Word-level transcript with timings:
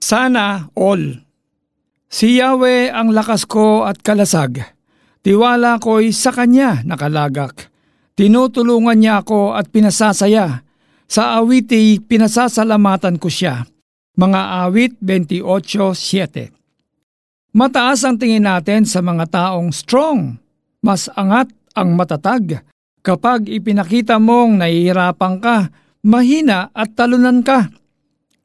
Sana 0.00 0.70
all. 0.76 1.24
Si 2.06 2.38
Yahweh 2.38 2.92
ang 2.92 3.10
lakas 3.10 3.44
ko 3.48 3.84
at 3.84 4.00
kalasag. 4.00 4.62
Tiwala 5.26 5.82
ko'y 5.82 6.14
sa 6.14 6.30
Kanya 6.30 6.86
nakalagak. 6.86 7.68
Tinutulungan 8.16 8.96
niya 8.96 9.26
ako 9.26 9.58
at 9.58 9.68
pinasasaya. 9.68 10.62
Sa 11.06 11.38
awiti, 11.38 11.98
pinasasalamatan 11.98 13.18
ko 13.18 13.28
siya. 13.28 13.66
Mga 14.16 14.40
awit 14.64 14.96
28.7 15.02 16.56
Mataas 17.56 18.04
ang 18.04 18.16
tingin 18.20 18.44
natin 18.44 18.84
sa 18.88 19.00
mga 19.00 19.28
taong 19.28 19.72
strong. 19.72 20.36
Mas 20.80 21.08
angat 21.12 21.52
ang 21.76 21.92
matatag. 21.92 22.64
Kapag 23.00 23.48
ipinakita 23.48 24.16
mong 24.16 24.60
nahihirapan 24.60 25.34
ka, 25.40 25.68
mahina 26.04 26.68
at 26.72 26.92
talunan 26.96 27.40
ka. 27.44 27.68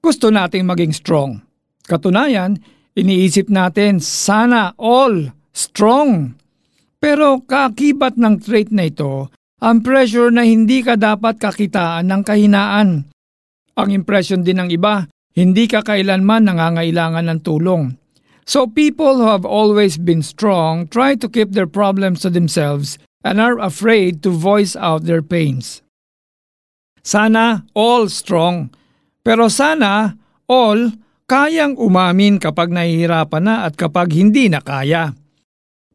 Gusto 0.00 0.30
nating 0.30 0.66
maging 0.66 0.92
strong. 0.94 1.42
Katunayan, 1.86 2.58
iniisip 2.96 3.46
natin 3.52 4.00
sana 4.02 4.74
all 4.80 5.30
strong. 5.54 6.34
Pero 6.96 7.44
kakibat 7.44 8.16
ng 8.16 8.40
trait 8.40 8.72
na 8.72 8.88
ito, 8.88 9.30
ang 9.62 9.80
pressure 9.80 10.28
na 10.28 10.44
hindi 10.44 10.84
ka 10.84 11.00
dapat 11.00 11.40
kakitaan 11.40 12.08
ng 12.08 12.22
kahinaan. 12.24 12.88
Ang 13.76 13.88
impression 13.92 14.40
din 14.44 14.60
ng 14.60 14.72
iba, 14.72 15.08
hindi 15.36 15.68
ka 15.68 15.84
kailanman 15.84 16.48
nangangailangan 16.48 17.28
ng 17.28 17.40
tulong. 17.44 17.92
So 18.46 18.64
people 18.70 19.20
who 19.20 19.28
have 19.28 19.44
always 19.44 19.98
been 19.98 20.22
strong 20.22 20.86
try 20.88 21.18
to 21.18 21.28
keep 21.28 21.52
their 21.52 21.68
problems 21.68 22.22
to 22.22 22.30
themselves 22.30 22.96
and 23.26 23.42
are 23.42 23.58
afraid 23.58 24.22
to 24.22 24.30
voice 24.30 24.78
out 24.78 25.04
their 25.04 25.20
pains. 25.20 25.82
Sana 27.02 27.66
all 27.74 28.06
strong, 28.06 28.70
pero 29.26 29.50
sana 29.50 30.14
all 30.46 30.94
kayang 31.26 31.74
umamin 31.74 32.38
kapag 32.38 32.70
nahihirapan 32.70 33.42
na 33.42 33.54
at 33.66 33.74
kapag 33.74 34.14
hindi 34.14 34.46
na 34.46 34.62
kaya. 34.62 35.10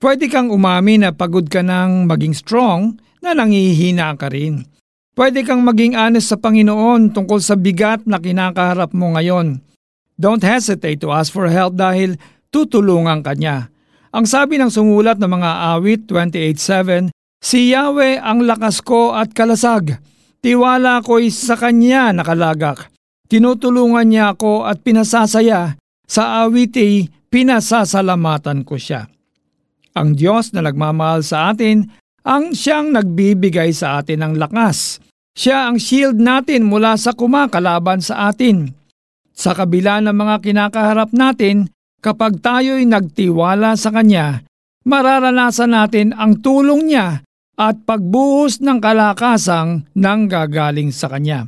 Pwede 0.03 0.27
kang 0.27 0.51
umamin 0.51 1.07
na 1.07 1.15
pagod 1.15 1.47
ka 1.47 1.63
ng 1.63 2.11
maging 2.11 2.35
strong 2.35 2.99
na 3.23 3.31
nangihina 3.31 4.11
ka 4.19 4.27
rin. 4.27 4.67
Pwede 5.15 5.47
kang 5.47 5.63
maging 5.63 5.95
honest 5.95 6.35
sa 6.35 6.37
Panginoon 6.43 7.15
tungkol 7.15 7.39
sa 7.39 7.55
bigat 7.55 8.03
na 8.03 8.19
kinakaharap 8.19 8.91
mo 8.91 9.15
ngayon. 9.15 9.63
Don't 10.19 10.43
hesitate 10.43 10.99
to 10.99 11.15
ask 11.15 11.31
for 11.31 11.47
help 11.47 11.79
dahil 11.79 12.19
tutulungan 12.51 13.23
ka 13.23 13.31
niya. 13.31 13.71
Ang 14.11 14.27
sabi 14.27 14.59
ng 14.59 14.67
sumulat 14.67 15.15
ng 15.15 15.31
mga 15.31 15.51
awit 15.71 16.03
28.7, 16.03 17.15
Si 17.39 17.71
Yahweh 17.71 18.19
ang 18.19 18.43
lakas 18.43 18.83
ko 18.83 19.15
at 19.15 19.31
kalasag. 19.31 20.03
Tiwala 20.43 20.99
ko'y 20.99 21.31
sa 21.31 21.55
Kanya 21.55 22.11
nakalagak. 22.11 22.91
Tinutulungan 23.31 24.11
niya 24.11 24.35
ako 24.35 24.67
at 24.67 24.83
pinasasaya. 24.83 25.79
Sa 26.03 26.43
awiti, 26.43 27.07
pinasasalamatan 27.31 28.67
ko 28.67 28.75
siya. 28.75 29.07
Ang 29.95 30.19
Diyos 30.19 30.51
na 30.51 30.67
nagmamahal 30.67 31.23
sa 31.23 31.55
atin, 31.55 31.87
ang 32.27 32.51
siyang 32.51 32.91
nagbibigay 32.91 33.71
sa 33.71 34.03
atin 34.03 34.19
ng 34.19 34.33
lakas. 34.35 34.99
Siya 35.31 35.71
ang 35.71 35.79
shield 35.79 36.19
natin 36.19 36.67
mula 36.67 36.99
sa 36.99 37.15
kumakalaban 37.15 38.03
sa 38.03 38.27
atin. 38.27 38.67
Sa 39.31 39.55
kabila 39.55 40.03
ng 40.03 40.11
mga 40.11 40.35
kinakaharap 40.43 41.15
natin, 41.15 41.71
kapag 42.03 42.43
tayo'y 42.43 42.83
nagtiwala 42.83 43.79
sa 43.79 43.95
Kanya, 43.95 44.43
mararanasan 44.83 45.71
natin 45.71 46.11
ang 46.11 46.43
tulong 46.43 46.91
niya 46.91 47.23
at 47.55 47.79
pagbuhos 47.87 48.59
ng 48.59 48.83
kalakasang 48.83 49.87
nang 49.95 50.27
gagaling 50.27 50.91
sa 50.91 51.07
Kanya. 51.07 51.47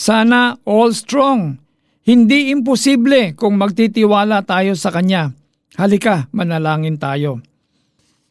Sana 0.00 0.56
all 0.64 0.96
strong. 0.96 1.60
Hindi 2.08 2.48
imposible 2.48 3.36
kung 3.36 3.60
magtitiwala 3.60 4.40
tayo 4.48 4.72
sa 4.72 4.88
Kanya. 4.88 5.28
Halika, 5.76 6.24
manalangin 6.32 6.96
tayo. 6.96 7.44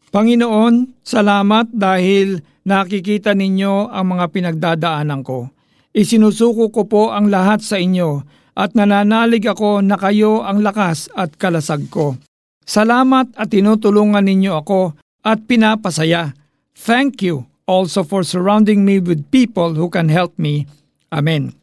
Panginoon, 0.10 1.06
salamat 1.06 1.70
dahil 1.70 2.42
nakikita 2.66 3.38
ninyo 3.38 3.94
ang 3.94 4.18
mga 4.18 4.26
pinagdadaanan 4.34 5.22
ko. 5.22 5.54
Isinusuko 5.94 6.74
ko 6.74 6.90
po 6.90 7.14
ang 7.14 7.30
lahat 7.30 7.62
sa 7.62 7.78
inyo 7.78 8.26
at 8.58 8.74
nananalig 8.74 9.46
ako 9.46 9.86
na 9.86 10.02
kayo 10.02 10.42
ang 10.42 10.66
lakas 10.66 11.14
at 11.14 11.38
kalasag 11.38 11.86
ko. 11.94 12.18
Salamat 12.66 13.30
at 13.38 13.54
tinutulungan 13.54 14.26
ninyo 14.26 14.58
ako 14.58 14.98
at 15.22 15.46
pinapasaya 15.46 16.34
Thank 16.74 17.22
you 17.22 17.46
also 17.70 18.02
for 18.02 18.26
surrounding 18.26 18.82
me 18.82 18.98
with 18.98 19.30
people 19.30 19.78
who 19.78 19.94
can 19.94 20.10
help 20.10 20.34
me. 20.42 20.66
Amen. 21.14 21.54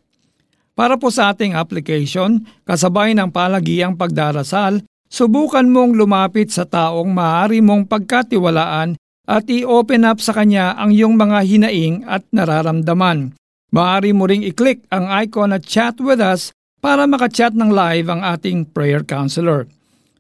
Para 0.77 1.01
po 1.01 1.09
sa 1.09 1.33
ating 1.33 1.57
application, 1.57 2.45
kasabay 2.69 3.17
ng 3.17 3.33
palagiang 3.33 3.97
pagdarasal, 3.97 4.85
subukan 5.09 5.65
mong 5.65 5.97
lumapit 5.97 6.53
sa 6.53 6.69
taong 6.69 7.09
maaari 7.09 7.65
mong 7.65 7.89
pagkatiwalaan 7.89 9.01
at 9.27 9.45
i-open 9.49 10.05
up 10.05 10.21
sa 10.21 10.37
kanya 10.37 10.77
ang 10.77 10.93
iyong 10.93 11.17
mga 11.17 11.39
hinaing 11.49 12.05
at 12.05 12.23
nararamdaman. 12.31 13.33
Maaari 13.73 14.13
mo 14.13 14.29
ring 14.29 14.45
i-click 14.45 14.85
ang 14.93 15.09
icon 15.25 15.57
at 15.57 15.65
chat 15.65 15.97
with 15.99 16.21
us 16.21 16.53
para 16.85 17.09
makachat 17.09 17.57
ng 17.57 17.73
live 17.73 18.07
ang 18.13 18.23
ating 18.23 18.69
prayer 18.71 19.03
counselor. 19.03 19.67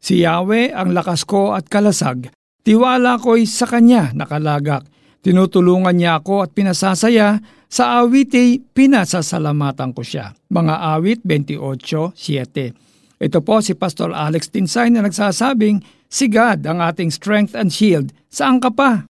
Si 0.00 0.24
Yahweh 0.24 0.72
ang 0.72 0.96
lakas 0.96 1.22
ko 1.28 1.54
at 1.54 1.68
kalasag 1.68 2.32
Tiwala 2.66 3.14
ko'y 3.22 3.46
sa 3.46 3.62
Kanya 3.70 4.10
nakalagak. 4.10 4.82
Tinutulungan 5.22 5.94
niya 5.94 6.18
ako 6.18 6.42
at 6.42 6.50
pinasasaya. 6.50 7.38
Sa 7.66 8.00
awiti, 8.00 8.62
pinasasalamatan 8.62 9.90
ko 9.92 10.00
siya. 10.06 10.32
Mga 10.48 10.74
awit 10.96 11.20
28.7 11.26 13.20
Ito 13.20 13.38
po 13.42 13.60
si 13.60 13.74
Pastor 13.74 14.14
Alex 14.14 14.48
Tinsay 14.48 14.94
na 14.94 15.02
nagsasabing, 15.02 15.82
Si 16.06 16.30
God 16.30 16.62
ang 16.62 16.78
ating 16.78 17.10
strength 17.10 17.52
and 17.58 17.74
shield. 17.74 18.14
Saan 18.30 18.62
ka 18.62 18.70
pa? 18.70 19.04